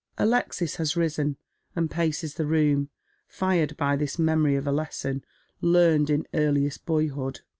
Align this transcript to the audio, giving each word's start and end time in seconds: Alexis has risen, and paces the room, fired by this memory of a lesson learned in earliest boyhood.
Alexis 0.17 0.77
has 0.77 0.97
risen, 0.97 1.37
and 1.75 1.91
paces 1.91 2.33
the 2.33 2.47
room, 2.47 2.89
fired 3.27 3.77
by 3.77 3.95
this 3.95 4.17
memory 4.17 4.55
of 4.55 4.65
a 4.65 4.71
lesson 4.71 5.23
learned 5.61 6.09
in 6.09 6.25
earliest 6.33 6.87
boyhood. 6.87 7.41